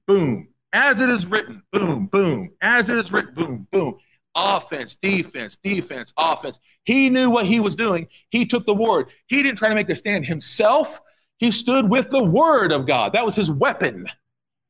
[0.07, 3.99] boom, as it is written, boom, boom, as it is written, boom, boom
[4.35, 6.59] offense, defense, defense, offense.
[6.85, 8.09] He knew what he was doing.
[8.31, 9.07] He took the word.
[9.27, 11.01] He didn't try to make the stand himself.
[11.39, 13.13] He stood with the word of God.
[13.13, 14.07] That was his weapon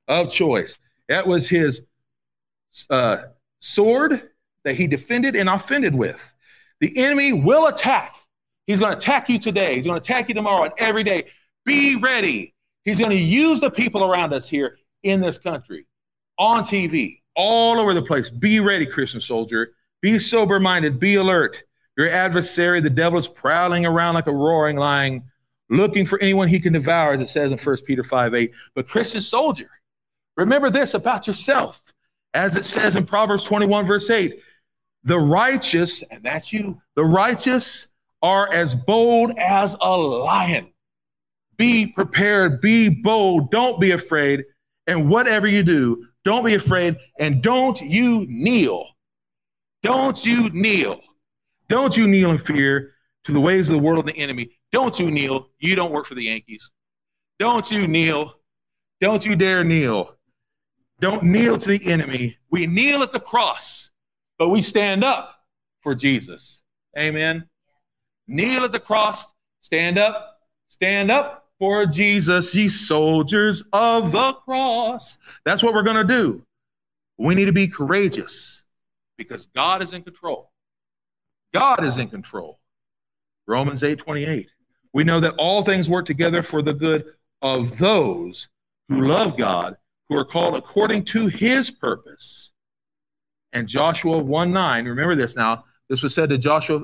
[0.08, 0.78] of choice.
[1.08, 1.82] That was his
[2.90, 3.18] uh,
[3.60, 4.30] sword
[4.64, 6.33] that he defended and offended with.
[6.80, 8.14] The enemy will attack.
[8.66, 9.76] He's going to attack you today.
[9.76, 11.26] He's going to attack you tomorrow and every day.
[11.64, 12.54] Be ready.
[12.84, 15.86] He's going to use the people around us here in this country
[16.38, 18.30] on TV, all over the place.
[18.30, 19.74] Be ready, Christian soldier.
[20.02, 20.98] Be sober minded.
[20.98, 21.62] Be alert.
[21.96, 25.24] Your adversary, the devil, is prowling around like a roaring lion,
[25.70, 28.52] looking for anyone he can devour, as it says in 1 Peter 5 8.
[28.74, 29.70] But, Christian soldier,
[30.36, 31.80] remember this about yourself.
[32.32, 34.40] As it says in Proverbs 21, verse 8,
[35.04, 37.88] the righteous, and that's you, the righteous
[38.22, 40.72] are as bold as a lion.
[41.56, 44.44] Be prepared, be bold, don't be afraid.
[44.86, 48.88] And whatever you do, don't be afraid and don't you kneel.
[49.82, 51.00] Don't you kneel.
[51.68, 52.92] Don't you kneel in fear
[53.24, 54.50] to the ways of the world and the enemy.
[54.72, 55.48] Don't you kneel.
[55.58, 56.70] You don't work for the Yankees.
[57.38, 58.34] Don't you kneel.
[59.00, 60.16] Don't you dare kneel.
[61.00, 62.38] Don't kneel to the enemy.
[62.50, 63.90] We kneel at the cross,
[64.38, 65.34] but we stand up
[65.82, 66.60] for Jesus.
[66.98, 67.48] Amen.
[68.26, 69.26] Kneel at the cross,
[69.60, 75.18] stand up, stand up for Jesus, ye soldiers of the cross.
[75.44, 76.44] That's what we're going to do.
[77.16, 78.64] We need to be courageous
[79.16, 80.50] because God is in control.
[81.52, 82.58] God is in control.
[83.46, 84.48] Romans 8 28.
[84.92, 87.04] We know that all things work together for the good
[87.42, 88.48] of those
[88.88, 89.76] who love God,
[90.08, 92.52] who are called according to his purpose.
[93.54, 95.64] And Joshua 1 9, remember this now.
[95.88, 96.82] This was said to Joshua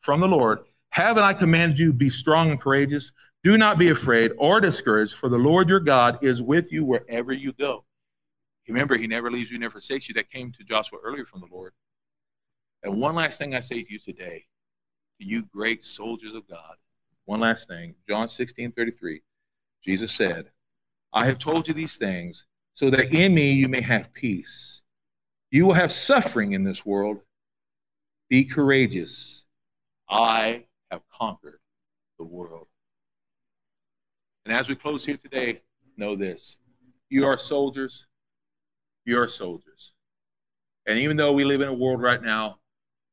[0.00, 0.60] from the Lord
[0.90, 3.12] Haven't I commanded you, be strong and courageous?
[3.42, 7.32] Do not be afraid or discouraged, for the Lord your God is with you wherever
[7.32, 7.84] you go.
[8.68, 10.14] Remember, he never leaves you, never forsakes you.
[10.14, 11.72] That came to Joshua earlier from the Lord.
[12.82, 14.44] And one last thing I say to you today,
[15.20, 16.76] to you great soldiers of God.
[17.26, 17.94] One last thing.
[18.08, 19.22] John 16, 33.
[19.84, 20.50] Jesus said,
[21.12, 24.83] I have told you these things so that in me you may have peace.
[25.54, 27.20] You will have suffering in this world.
[28.28, 29.44] Be courageous.
[30.10, 31.60] I have conquered
[32.18, 32.66] the world.
[34.44, 35.62] And as we close here today,
[35.96, 36.56] know this
[37.08, 38.08] you are soldiers.
[39.04, 39.92] You are soldiers.
[40.86, 42.58] And even though we live in a world right now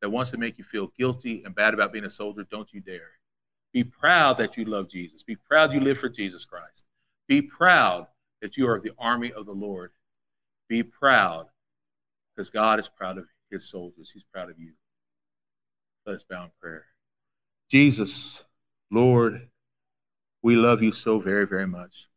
[0.01, 2.81] that wants to make you feel guilty and bad about being a soldier, don't you
[2.81, 3.11] dare.
[3.71, 5.21] Be proud that you love Jesus.
[5.21, 6.85] Be proud you live for Jesus Christ.
[7.27, 8.07] Be proud
[8.41, 9.91] that you are the army of the Lord.
[10.69, 11.45] Be proud
[12.35, 14.11] because God is proud of his soldiers.
[14.11, 14.73] He's proud of you.
[16.05, 16.85] Let us bow in prayer.
[17.69, 18.43] Jesus,
[18.91, 19.47] Lord,
[20.41, 22.07] we love you so very, very much.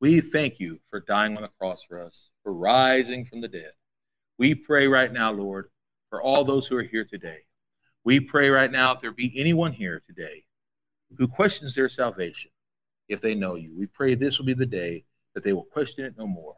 [0.00, 3.72] We thank you for dying on the cross for us, for rising from the dead.
[4.38, 5.68] We pray right now, Lord,
[6.10, 7.38] for all those who are here today.
[8.04, 10.44] We pray right now if there be anyone here today
[11.16, 12.50] who questions their salvation,
[13.08, 16.04] if they know you, we pray this will be the day that they will question
[16.04, 16.56] it no more.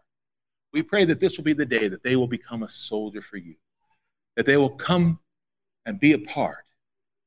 [0.74, 3.36] We pray that this will be the day that they will become a soldier for
[3.36, 3.54] you,
[4.34, 5.20] that they will come
[5.86, 6.64] and be a part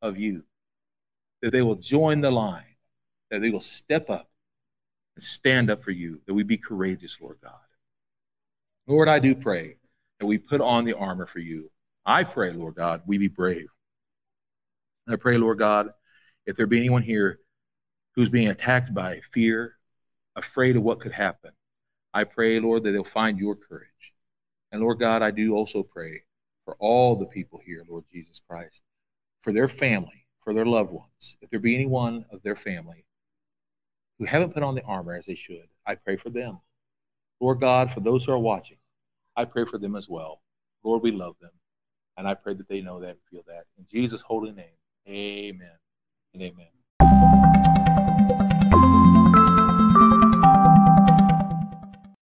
[0.01, 0.43] of you,
[1.41, 2.75] that they will join the line,
[3.31, 4.29] that they will step up
[5.15, 7.53] and stand up for you, that we be courageous, Lord God.
[8.85, 9.77] Lord, I do pray
[10.19, 11.71] that we put on the armor for you.
[12.05, 13.69] I pray, Lord God, we be brave.
[15.07, 15.91] I pray, Lord God,
[16.45, 17.39] if there be anyone here
[18.15, 19.77] who's being attacked by fear,
[20.35, 21.51] afraid of what could happen,
[22.18, 24.11] I pray, Lord, that they'll find your courage.
[24.72, 26.24] And Lord God, I do also pray
[26.65, 28.82] for all the people here, Lord Jesus Christ,
[29.43, 31.38] for their family, for their loved ones.
[31.41, 33.05] If there be anyone of their family
[34.18, 36.59] who haven't put on the armor as they should, I pray for them.
[37.39, 38.78] Lord God, for those who are watching,
[39.36, 40.41] I pray for them as well.
[40.84, 41.51] Lord, we love them.
[42.18, 43.65] And I pray that they know that and feel that.
[43.78, 44.65] In Jesus' holy name.
[45.07, 45.78] Amen
[46.34, 46.76] and amen.